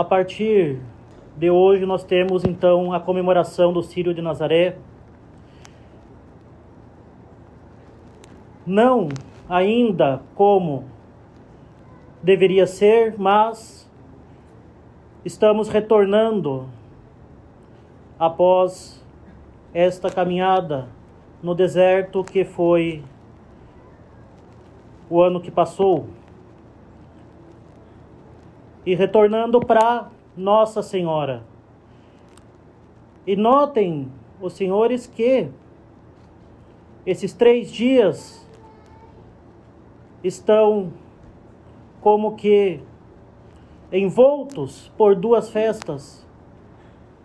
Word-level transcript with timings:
A 0.00 0.04
partir 0.04 0.80
de 1.36 1.50
hoje, 1.50 1.84
nós 1.84 2.02
temos 2.02 2.42
então 2.42 2.90
a 2.90 2.98
comemoração 2.98 3.70
do 3.70 3.82
Círio 3.82 4.14
de 4.14 4.22
Nazaré. 4.22 4.78
Não 8.66 9.10
ainda 9.46 10.22
como 10.34 10.84
deveria 12.22 12.66
ser, 12.66 13.16
mas 13.18 13.86
estamos 15.22 15.68
retornando 15.68 16.66
após 18.18 19.04
esta 19.74 20.08
caminhada 20.08 20.88
no 21.42 21.54
deserto 21.54 22.24
que 22.24 22.42
foi 22.42 23.04
o 25.10 25.20
ano 25.20 25.42
que 25.42 25.50
passou 25.50 26.08
e 28.84 28.94
retornando 28.94 29.60
para 29.60 30.10
Nossa 30.36 30.82
Senhora. 30.82 31.42
E 33.26 33.36
notem, 33.36 34.10
os 34.40 34.54
senhores, 34.54 35.06
que 35.06 35.48
esses 37.04 37.32
três 37.32 37.70
dias 37.70 38.48
estão 40.22 40.92
como 42.00 42.34
que 42.36 42.80
envoltos 43.92 44.90
por 44.96 45.14
duas 45.14 45.50
festas, 45.50 46.26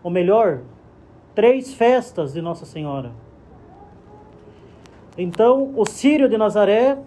ou 0.04 0.12
melhor, 0.12 0.62
três 1.34 1.74
festas 1.74 2.34
de 2.34 2.42
Nossa 2.42 2.66
Senhora. 2.66 3.12
Então, 5.18 5.74
o 5.76 5.86
Sírio 5.86 6.28
de 6.28 6.38
Nazaré, 6.38 6.98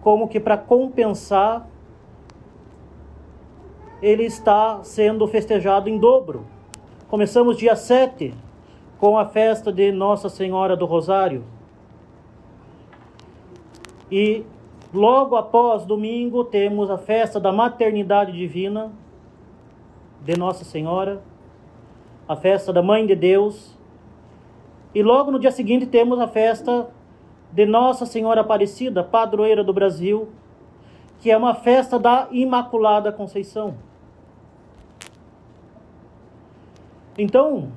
como 0.00 0.28
que 0.28 0.38
para 0.38 0.56
compensar 0.56 1.68
ele 4.00 4.24
está 4.24 4.82
sendo 4.82 5.26
festejado 5.26 5.88
em 5.88 5.98
dobro. 5.98 6.46
Começamos 7.08 7.56
dia 7.56 7.74
7 7.74 8.34
com 8.98 9.16
a 9.16 9.24
festa 9.24 9.72
de 9.72 9.90
Nossa 9.92 10.28
Senhora 10.28 10.76
do 10.76 10.84
Rosário. 10.84 11.44
E 14.10 14.44
logo 14.92 15.36
após 15.36 15.84
domingo 15.84 16.44
temos 16.44 16.90
a 16.90 16.98
festa 16.98 17.40
da 17.40 17.52
Maternidade 17.52 18.32
Divina 18.32 18.92
de 20.20 20.36
Nossa 20.36 20.64
Senhora, 20.64 21.22
a 22.28 22.36
festa 22.36 22.72
da 22.72 22.82
Mãe 22.82 23.06
de 23.06 23.14
Deus. 23.14 23.76
E 24.94 25.02
logo 25.02 25.30
no 25.30 25.38
dia 25.38 25.50
seguinte 25.50 25.86
temos 25.86 26.18
a 26.20 26.28
festa 26.28 26.88
de 27.52 27.64
Nossa 27.64 28.04
Senhora 28.04 28.42
Aparecida, 28.42 29.02
padroeira 29.02 29.64
do 29.64 29.72
Brasil, 29.72 30.28
que 31.18 31.30
é 31.30 31.36
uma 31.36 31.54
festa 31.54 31.98
da 31.98 32.28
Imaculada 32.30 33.10
Conceição. 33.12 33.74
Então, 37.18 37.70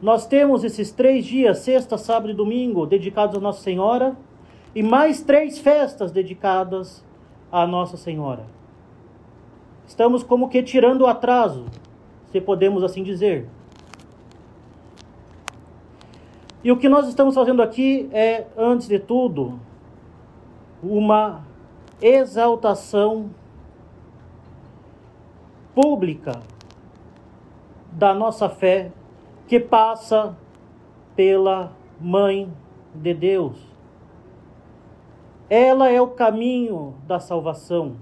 nós 0.00 0.26
temos 0.26 0.62
esses 0.62 0.92
três 0.92 1.24
dias, 1.24 1.58
sexta, 1.58 1.98
sábado 1.98 2.30
e 2.30 2.34
domingo, 2.34 2.86
dedicados 2.86 3.36
a 3.36 3.40
Nossa 3.40 3.62
Senhora, 3.62 4.16
e 4.74 4.82
mais 4.82 5.22
três 5.22 5.58
festas 5.58 6.12
dedicadas 6.12 7.04
a 7.50 7.66
Nossa 7.66 7.96
Senhora. 7.96 8.44
Estamos 9.86 10.22
como 10.22 10.48
que 10.48 10.62
tirando 10.62 11.00
o 11.00 11.06
atraso, 11.06 11.64
se 12.30 12.40
podemos 12.40 12.84
assim 12.84 13.02
dizer. 13.02 13.48
E 16.62 16.70
o 16.70 16.76
que 16.76 16.88
nós 16.88 17.08
estamos 17.08 17.34
fazendo 17.34 17.62
aqui 17.62 18.08
é, 18.12 18.46
antes 18.56 18.86
de 18.86 18.98
tudo, 18.98 19.58
uma 20.82 21.47
exaltação 22.00 23.30
pública 25.74 26.40
da 27.90 28.14
nossa 28.14 28.48
fé 28.48 28.92
que 29.46 29.58
passa 29.58 30.36
pela 31.16 31.72
Mãe 32.00 32.52
de 32.94 33.12
Deus. 33.12 33.56
Ela 35.50 35.90
é 35.90 36.00
o 36.00 36.08
caminho 36.08 36.94
da 37.06 37.18
salvação. 37.18 37.96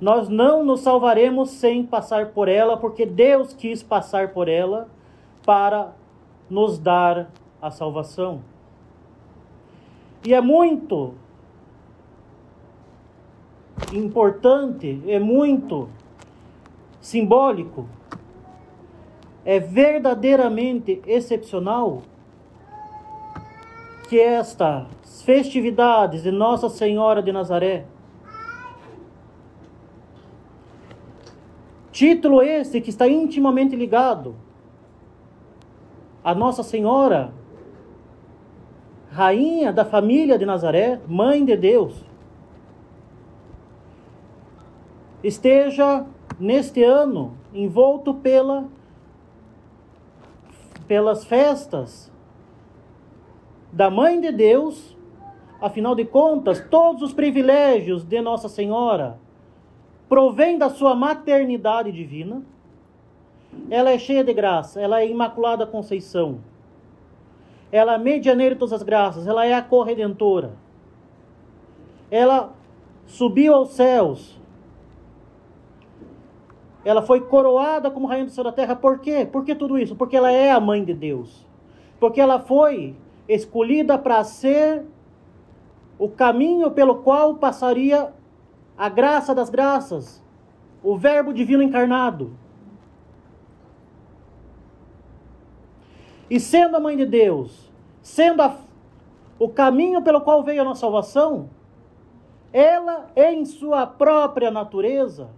Nós 0.00 0.28
não 0.28 0.64
nos 0.64 0.80
salvaremos 0.80 1.50
sem 1.50 1.84
passar 1.84 2.30
por 2.30 2.48
ela, 2.48 2.76
porque 2.76 3.04
Deus 3.04 3.52
quis 3.52 3.82
passar 3.82 4.32
por 4.32 4.48
ela 4.48 4.88
para 5.44 5.92
nos 6.48 6.78
dar 6.78 7.30
a 7.60 7.70
salvação. 7.70 8.40
E 10.24 10.32
é 10.32 10.40
muito 10.40 11.14
importante, 13.92 15.02
é 15.06 15.18
muito 15.18 15.88
simbólico, 17.00 17.86
é 19.44 19.58
verdadeiramente 19.58 21.02
excepcional 21.06 22.02
que 24.08 24.20
estas 24.20 24.86
festividades 25.24 26.22
de 26.22 26.30
Nossa 26.30 26.68
Senhora 26.68 27.22
de 27.22 27.32
Nazaré, 27.32 27.86
título 31.92 32.42
este 32.42 32.80
que 32.80 32.90
está 32.90 33.08
intimamente 33.08 33.76
ligado 33.76 34.34
a 36.22 36.34
Nossa 36.34 36.62
Senhora, 36.62 37.32
rainha 39.10 39.72
da 39.72 39.84
família 39.84 40.38
de 40.38 40.46
Nazaré, 40.46 41.00
mãe 41.06 41.44
de 41.44 41.56
Deus, 41.56 42.09
esteja 45.22 46.06
neste 46.38 46.82
ano 46.82 47.36
envolto 47.52 48.14
pela 48.14 48.68
pelas 50.86 51.24
festas 51.24 52.10
da 53.72 53.88
Mãe 53.88 54.20
de 54.20 54.32
Deus, 54.32 54.96
afinal 55.60 55.94
de 55.94 56.04
contas, 56.04 56.66
todos 56.68 57.02
os 57.02 57.12
privilégios 57.12 58.02
de 58.02 58.20
Nossa 58.20 58.48
Senhora 58.48 59.16
provêm 60.08 60.58
da 60.58 60.68
sua 60.68 60.96
maternidade 60.96 61.92
divina. 61.92 62.42
Ela 63.70 63.90
é 63.90 63.98
cheia 63.98 64.24
de 64.24 64.34
graça, 64.34 64.80
ela 64.80 65.00
é 65.00 65.08
Imaculada 65.08 65.64
Conceição. 65.64 66.40
Ela 67.70 67.94
é 67.94 67.98
medianeira 67.98 68.56
de 68.56 68.58
todas 68.58 68.72
as 68.72 68.82
graças, 68.82 69.28
ela 69.28 69.46
é 69.46 69.54
a 69.54 69.62
corredentora. 69.62 70.54
Ela 72.10 72.52
subiu 73.06 73.54
aos 73.54 73.70
céus, 73.70 74.39
ela 76.84 77.02
foi 77.02 77.20
coroada 77.20 77.90
como 77.90 78.06
rainha 78.06 78.24
do 78.24 78.30
céu 78.30 78.44
da 78.44 78.52
terra. 78.52 78.74
Por 78.74 78.98
quê? 79.00 79.28
Por 79.30 79.44
que 79.44 79.54
tudo 79.54 79.78
isso? 79.78 79.94
Porque 79.94 80.16
ela 80.16 80.30
é 80.30 80.50
a 80.50 80.60
mãe 80.60 80.84
de 80.84 80.94
Deus. 80.94 81.46
Porque 81.98 82.20
ela 82.20 82.40
foi 82.40 82.96
escolhida 83.28 83.98
para 83.98 84.24
ser 84.24 84.84
o 85.98 86.08
caminho 86.08 86.70
pelo 86.70 86.96
qual 86.96 87.34
passaria 87.34 88.12
a 88.76 88.88
graça 88.88 89.34
das 89.34 89.50
graças, 89.50 90.24
o 90.82 90.96
Verbo 90.96 91.34
divino 91.34 91.62
encarnado. 91.62 92.32
E 96.30 96.40
sendo 96.40 96.76
a 96.76 96.80
mãe 96.80 96.96
de 96.96 97.04
Deus, 97.04 97.70
sendo 98.00 98.40
a, 98.40 98.56
o 99.38 99.48
caminho 99.48 100.00
pelo 100.00 100.22
qual 100.22 100.42
veio 100.42 100.62
a 100.62 100.64
nossa 100.64 100.80
salvação, 100.80 101.50
ela, 102.52 103.10
em 103.14 103.44
sua 103.44 103.86
própria 103.86 104.50
natureza, 104.50 105.28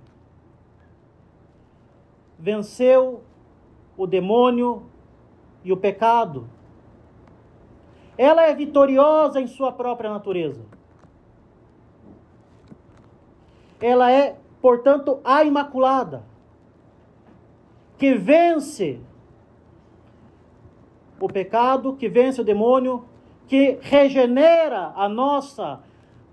venceu 2.42 3.22
o 3.96 4.04
demônio 4.04 4.82
e 5.62 5.72
o 5.72 5.76
pecado. 5.76 6.48
Ela 8.18 8.42
é 8.42 8.52
vitoriosa 8.52 9.40
em 9.40 9.46
sua 9.46 9.70
própria 9.70 10.10
natureza. 10.10 10.60
Ela 13.80 14.10
é, 14.10 14.36
portanto, 14.60 15.20
a 15.22 15.44
Imaculada, 15.44 16.24
que 17.96 18.12
vence 18.14 18.98
o 21.20 21.28
pecado, 21.28 21.94
que 21.94 22.08
vence 22.08 22.40
o 22.40 22.44
demônio, 22.44 23.04
que 23.46 23.78
regenera 23.80 24.92
a 24.96 25.08
nossa 25.08 25.80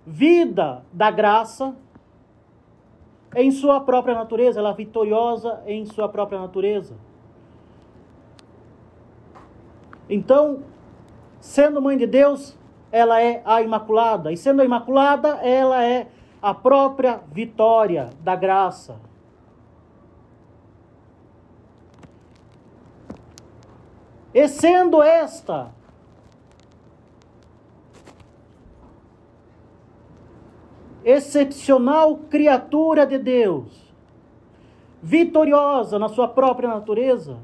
vida 0.08 0.84
da 0.92 1.12
graça 1.12 1.76
em 3.36 3.52
sua 3.52 3.80
própria 3.80 4.16
natureza, 4.16 4.60
ela 4.60 4.72
é 4.72 4.74
vitoriosa 4.74 5.62
em 5.66 5.86
sua 5.86 6.10
própria 6.10 6.40
natureza. 6.40 6.96
Então, 10.10 10.64
sendo 11.40 11.82
mãe 11.82 11.96
de 11.96 12.08
Deus, 12.08 12.58
ela 12.92 13.22
é 13.22 13.42
a 13.46 13.62
Imaculada, 13.62 14.32
e 14.32 14.38
sendo 14.38 14.62
a 14.62 14.66
Imaculada, 14.66 15.40
ela 15.44 15.84
é 15.86 16.08
a 16.42 16.54
própria 16.54 17.22
vitória 17.32 18.10
da 18.22 18.36
graça. 18.36 19.00
E 24.34 24.48
sendo 24.48 25.02
esta 25.02 25.72
excepcional 31.04 32.18
criatura 32.30 33.06
de 33.06 33.18
Deus, 33.18 33.94
vitoriosa 35.02 35.98
na 35.98 36.10
sua 36.10 36.28
própria 36.28 36.70
natureza, 36.70 37.38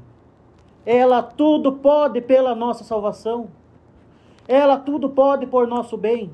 ela 0.84 1.22
tudo 1.22 1.72
pode 1.72 2.20
pela 2.20 2.54
nossa 2.54 2.84
salvação. 2.84 3.48
Ela 4.46 4.76
tudo 4.76 5.10
pode 5.10 5.46
por 5.46 5.66
nosso 5.66 5.96
bem. 5.96 6.30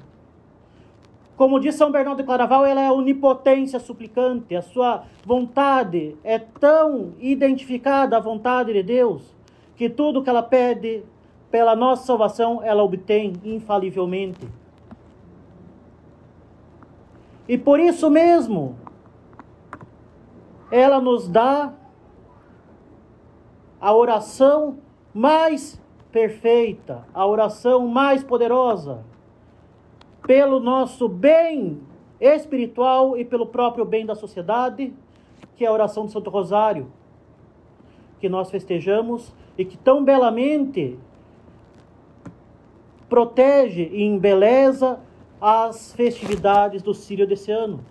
Como 1.37 1.59
diz 1.59 1.75
São 1.75 1.91
Bernardo 1.91 2.19
de 2.19 2.25
Claraval, 2.25 2.67
ela 2.67 2.83
é 2.83 2.93
onipotência 2.93 3.81
suplicante. 3.81 4.55
A 4.55 4.61
sua 4.61 5.05
vontade 5.25 6.15
é 6.23 6.39
tão 6.39 7.15
identificada 7.19 8.19
à 8.19 8.21
vontade 8.21 8.73
de 8.75 8.83
Deus 8.83 9.23
que 9.75 9.89
tudo 9.89 10.23
que 10.23 10.29
ela 10.29 10.43
pede 10.43 11.03
pela 11.51 11.75
nossa 11.75 12.05
salvação 12.05 12.63
ela 12.63 12.83
obtém 12.83 13.33
infalivelmente. 13.45 14.47
E 17.53 17.59
por 17.59 17.79
isso 17.79 18.09
mesmo, 18.09 18.79
ela 20.71 20.99
nos 21.03 21.29
dá 21.29 21.75
a 23.79 23.95
oração 23.95 24.79
mais 25.13 25.79
perfeita, 26.11 27.07
a 27.13 27.27
oração 27.27 27.87
mais 27.87 28.25
poderosa, 28.25 29.05
pelo 30.27 30.61
nosso 30.61 31.11
bem 31.11 31.79
espiritual 32.19 33.19
e 33.19 33.23
pelo 33.23 33.45
próprio 33.45 33.85
bem 33.85 34.07
da 34.07 34.15
sociedade, 34.15 34.91
que 35.55 35.67
é 35.67 35.69
a 35.69 35.73
oração 35.73 36.07
do 36.07 36.11
Santo 36.11 36.31
Rosário, 36.31 36.91
que 38.19 38.31
nós 38.31 38.51
festejamos 38.51 39.31
e 39.59 39.67
que 39.67 39.77
tão 39.77 40.03
belamente 40.03 40.99
protege 43.11 43.91
e 43.93 44.05
embeleza 44.05 44.99
as 45.43 45.93
festividades 45.93 46.83
do 46.83 46.95
Sírio 46.95 47.27
desse 47.27 47.51
ano. 47.51 47.85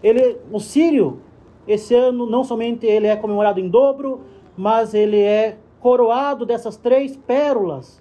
Ele, 0.00 0.38
o 0.52 0.60
Sírio 0.60 1.20
esse 1.66 1.94
ano, 1.94 2.26
não 2.26 2.44
somente 2.44 2.86
ele 2.86 3.08
é 3.08 3.16
comemorado 3.16 3.58
em 3.58 3.68
dobro, 3.68 4.22
mas 4.56 4.94
ele 4.94 5.20
é 5.20 5.58
coroado 5.80 6.46
dessas 6.46 6.76
três 6.76 7.16
pérolas, 7.16 8.00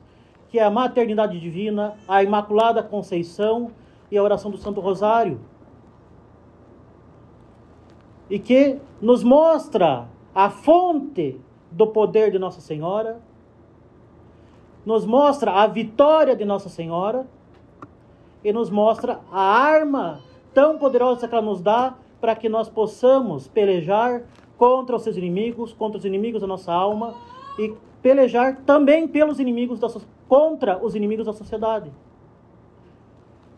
que 0.49 0.59
é 0.59 0.63
a 0.63 0.69
maternidade 0.69 1.39
divina, 1.39 1.95
a 2.07 2.23
Imaculada 2.23 2.83
Conceição 2.83 3.71
e 4.11 4.17
a 4.17 4.23
oração 4.23 4.51
do 4.51 4.57
Santo 4.57 4.79
Rosário. 4.79 5.39
E 8.29 8.37
que 8.37 8.77
nos 9.01 9.23
mostra 9.23 10.07
a 10.33 10.49
fonte 10.49 11.39
do 11.71 11.87
poder 11.87 12.31
de 12.31 12.37
Nossa 12.37 12.61
Senhora, 12.61 13.19
nos 14.85 15.05
mostra 15.05 15.51
a 15.51 15.67
vitória 15.67 16.35
de 16.35 16.45
Nossa 16.45 16.69
Senhora 16.69 17.27
e 18.43 18.53
nos 18.53 18.69
mostra 18.69 19.19
a 19.31 19.41
arma 19.41 20.21
tão 20.53 20.77
poderosa 20.77 21.27
que 21.27 21.33
ela 21.33 21.43
nos 21.43 21.61
dá 21.61 21.95
para 22.19 22.35
que 22.35 22.49
nós 22.49 22.69
possamos 22.69 23.47
pelejar 23.47 24.23
contra 24.57 24.95
os 24.95 25.03
seus 25.03 25.15
inimigos, 25.15 25.73
contra 25.73 25.97
os 25.97 26.05
inimigos 26.05 26.41
da 26.41 26.47
nossa 26.47 26.73
alma 26.73 27.15
e 27.57 27.73
pelejar 28.01 28.57
também 28.65 29.07
pelos 29.07 29.39
inimigos 29.39 29.79
da, 29.79 29.87
contra 30.27 30.77
os 30.83 30.95
inimigos 30.95 31.25
da 31.25 31.33
sociedade. 31.33 31.91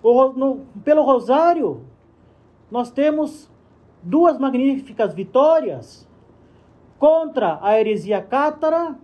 O, 0.04 0.30
no, 0.30 0.62
pelo 0.84 1.04
Rosário, 1.04 1.82
nós 2.70 2.92
temos 2.92 3.50
duas 4.02 4.40
magníficas 4.40 5.14
vitórias 5.14 6.08
contra 6.98 7.60
a 7.62 7.80
heresia 7.80 8.22
cátara, 8.22 8.96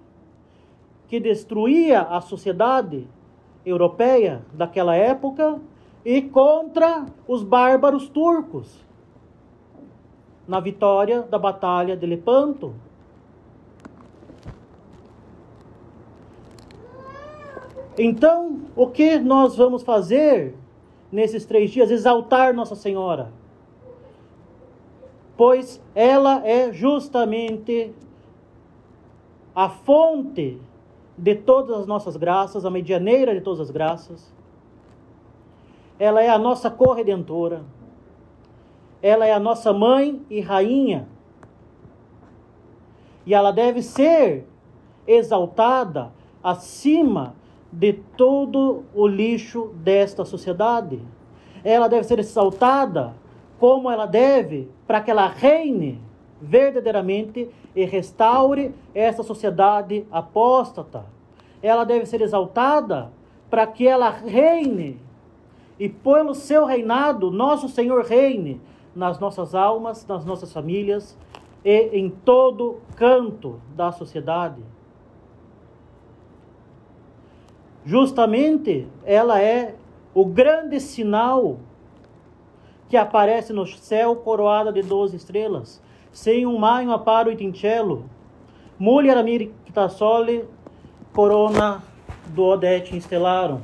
que 1.08 1.20
destruía 1.20 2.02
a 2.02 2.22
sociedade 2.22 3.08
europeia 3.66 4.42
daquela 4.54 4.96
época, 4.96 5.60
e 6.06 6.22
contra 6.22 7.06
os 7.28 7.44
bárbaros 7.44 8.08
turcos, 8.08 8.86
na 10.48 10.62
vitória 10.62 11.24
da 11.24 11.38
Batalha 11.38 11.98
de 11.98 12.06
Lepanto. 12.06 12.74
Então, 17.98 18.62
o 18.76 18.88
que 18.88 19.18
nós 19.18 19.58
vamos 19.58 19.84
fazer 19.84 20.56
nesses 21.12 21.46
três 21.46 21.72
dias? 21.72 21.92
Exaltar 21.92 22.54
Nossa 22.54 22.76
Senhora. 22.76 23.32
Pois 25.36 25.82
ela 25.94 26.48
é 26.48 26.72
justamente 26.72 27.94
a 29.54 29.68
fonte 29.68 30.58
de 31.18 31.36
todas 31.36 31.80
as 31.80 31.88
nossas 31.88 32.16
graças, 32.16 32.66
a 32.66 32.70
medianeira 32.70 33.34
de 33.34 33.42
todas 33.42 33.60
as 33.60 33.72
graças. 33.72 34.34
Ela 35.98 36.22
é 36.22 36.30
a 36.30 36.38
nossa 36.38 36.70
corredentora 36.70 37.64
ela 39.02 39.26
é 39.26 39.34
a 39.34 39.40
nossa 39.40 39.72
mãe 39.72 40.22
e 40.30 40.40
rainha. 40.40 41.08
E 43.26 43.34
ela 43.34 43.52
deve 43.52 43.82
ser 43.82 44.46
exaltada 45.06 46.12
acima 46.44 47.36
de 47.72 47.94
todo 47.94 48.84
o 48.94 49.06
lixo 49.06 49.74
desta 49.76 50.24
sociedade. 50.26 51.02
Ela 51.64 51.88
deve 51.88 52.06
ser 52.06 52.20
exaltada 52.20 53.14
como 53.60 53.92
ela 53.92 54.06
deve 54.06 54.70
para 54.86 55.02
que 55.02 55.12
ela 55.12 55.28
reine 55.28 56.00
verdadeiramente 56.42 57.50
e 57.78 57.86
restaure 57.86 58.74
essa 58.96 59.22
sociedade 59.22 60.04
apóstata. 60.12 61.06
Ela 61.62 61.84
deve 61.84 62.08
ser 62.08 62.22
exaltada 62.22 63.14
para 63.52 63.68
que 63.68 63.88
ela 63.88 64.10
reine 64.10 65.00
e 65.80 65.88
pelo 65.88 66.34
seu 66.34 66.66
reinado 66.66 67.30
nosso 67.30 67.70
Senhor 67.70 68.04
reine 68.04 68.60
nas 68.96 69.20
nossas 69.20 69.54
almas, 69.54 70.08
nas 70.08 70.26
nossas 70.26 70.52
famílias 70.52 71.16
e 71.64 72.00
em 72.00 72.10
todo 72.10 72.82
canto 72.96 73.62
da 73.76 73.92
sociedade. 73.92 74.64
Justamente 77.86 78.88
ela 79.06 79.40
é 79.40 79.76
o 80.16 80.26
grande 80.26 80.80
sinal 80.80 81.60
que 82.90 82.98
aparece 82.98 83.54
no 83.54 83.68
céu 83.68 84.16
coroada 84.16 84.74
de 84.74 84.82
doze 84.82 85.16
estrelas, 85.16 85.80
sem 86.18 86.48
um 86.48 86.58
maio 86.58 86.92
aparo 86.92 87.32
e 87.32 87.36
tincello, 87.36 88.10
mulher 88.80 89.16
amir 89.16 89.52
sole, 89.96 90.46
corona 91.14 91.84
do 92.30 92.44
odete 92.44 92.96
instalaram 92.96 93.62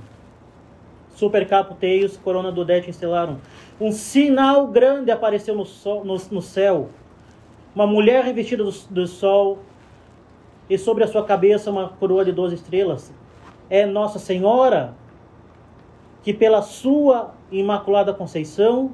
super 1.15 1.48
caputeios, 1.48 2.15
corona 2.15 2.51
do 2.51 2.62
odete 2.62 2.91
instalaram 2.91 3.39
um 3.81 3.91
sinal 3.91 4.67
grande 4.67 5.10
apareceu 5.10 5.55
no, 5.55 5.65
sol, 5.65 6.05
no, 6.05 6.15
no 6.29 6.41
céu. 6.43 6.89
Uma 7.74 7.88
mulher 7.88 8.24
revestida 8.24 8.63
do, 8.63 8.72
do 8.91 9.07
sol 9.07 9.57
e 10.69 10.77
sobre 10.77 11.03
a 11.03 11.07
sua 11.07 11.25
cabeça 11.25 11.72
uma 11.72 11.89
coroa 11.89 12.24
de 12.24 12.31
doze 12.31 12.53
estrelas. 12.53 13.12
É 13.67 13.83
Nossa 13.83 14.19
Senhora 14.19 14.93
que, 16.22 16.31
pela 16.31 16.62
sua 16.62 17.33
Imaculada 17.51 18.13
Conceição, 18.13 18.91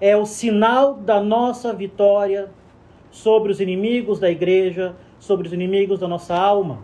é 0.00 0.16
o 0.16 0.26
sinal 0.26 0.94
da 0.94 1.20
nossa 1.20 1.72
vitória 1.72 2.50
sobre 3.10 3.50
os 3.50 3.60
inimigos 3.60 4.18
da 4.20 4.30
igreja, 4.30 4.94
sobre 5.18 5.46
os 5.46 5.52
inimigos 5.52 5.98
da 5.98 6.08
nossa 6.08 6.34
alma. 6.34 6.80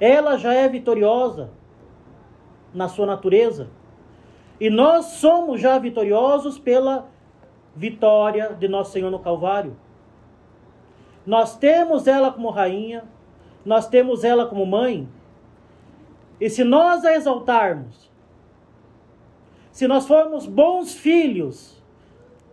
Ela 0.00 0.36
já 0.36 0.52
é 0.52 0.68
vitoriosa 0.68 1.50
na 2.74 2.88
sua 2.88 3.06
natureza. 3.06 3.68
E 4.60 4.68
nós 4.68 5.06
somos 5.06 5.60
já 5.60 5.78
vitoriosos 5.78 6.58
pela 6.58 7.08
vitória 7.74 8.56
de 8.58 8.66
nosso 8.66 8.92
Senhor 8.92 9.10
no 9.10 9.20
Calvário. 9.20 9.76
Nós 11.24 11.56
temos 11.56 12.06
ela 12.06 12.32
como 12.32 12.50
rainha, 12.50 13.04
nós 13.64 13.86
temos 13.86 14.24
ela 14.24 14.46
como 14.46 14.66
mãe. 14.66 15.08
E 16.40 16.50
se 16.50 16.64
nós 16.64 17.04
a 17.04 17.14
exaltarmos, 17.14 18.10
se 19.78 19.86
nós 19.86 20.08
formos 20.08 20.44
bons 20.44 20.92
filhos 20.92 21.80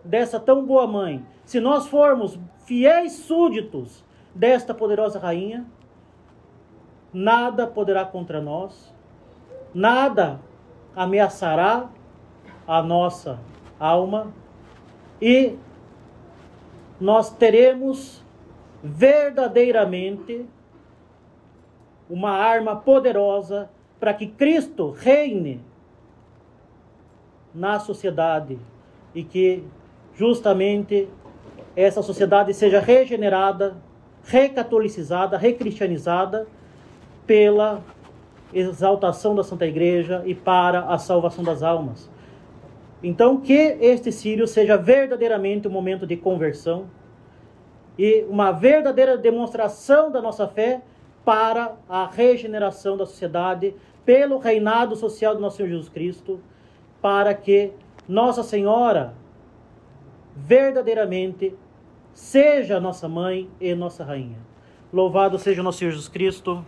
dessa 0.04 0.38
tão 0.38 0.64
boa 0.64 0.86
mãe, 0.86 1.26
se 1.44 1.58
nós 1.58 1.88
formos 1.88 2.38
fiéis 2.66 3.14
súditos 3.14 4.04
desta 4.32 4.72
poderosa 4.72 5.18
rainha, 5.18 5.66
nada 7.12 7.66
poderá 7.66 8.04
contra 8.04 8.40
nós, 8.40 8.94
nada 9.74 10.38
ameaçará 10.94 11.88
a 12.64 12.80
nossa 12.80 13.40
alma 13.76 14.32
e 15.20 15.58
nós 17.00 17.28
teremos 17.30 18.24
verdadeiramente 18.84 20.46
uma 22.08 22.30
arma 22.30 22.76
poderosa 22.76 23.68
para 23.98 24.14
que 24.14 24.28
Cristo 24.28 24.92
reine 24.92 25.60
na 27.56 27.80
sociedade 27.80 28.58
e 29.14 29.24
que 29.24 29.64
justamente 30.14 31.08
essa 31.74 32.02
sociedade 32.02 32.52
seja 32.52 32.80
regenerada, 32.80 33.76
recatolicizada, 34.24 35.38
recristianizada 35.38 36.46
pela 37.26 37.82
exaltação 38.52 39.34
da 39.34 39.42
Santa 39.42 39.66
Igreja 39.66 40.22
e 40.26 40.34
para 40.34 40.80
a 40.86 40.98
salvação 40.98 41.42
das 41.42 41.62
almas. 41.62 42.10
Então, 43.02 43.40
que 43.40 43.76
este 43.80 44.10
Sírio 44.12 44.46
seja 44.46 44.76
verdadeiramente 44.76 45.68
um 45.68 45.70
momento 45.70 46.06
de 46.06 46.16
conversão 46.16 46.86
e 47.98 48.24
uma 48.28 48.52
verdadeira 48.52 49.16
demonstração 49.16 50.10
da 50.10 50.20
nossa 50.20 50.46
fé 50.46 50.82
para 51.24 51.76
a 51.88 52.06
regeneração 52.06 52.96
da 52.96 53.04
sociedade, 53.04 53.74
pelo 54.04 54.38
reinado 54.38 54.94
social 54.94 55.34
do 55.34 55.40
nosso 55.40 55.56
Senhor 55.56 55.68
Jesus 55.68 55.88
Cristo, 55.88 56.40
para 57.00 57.34
que 57.34 57.72
Nossa 58.08 58.42
Senhora 58.42 59.14
verdadeiramente 60.34 61.54
seja 62.12 62.78
nossa 62.78 63.08
mãe 63.08 63.48
e 63.60 63.74
nossa 63.74 64.04
rainha. 64.04 64.38
Louvado 64.92 65.38
seja 65.38 65.62
nosso 65.62 65.78
Senhor 65.78 65.90
Jesus 65.90 66.08
Cristo. 66.08 66.64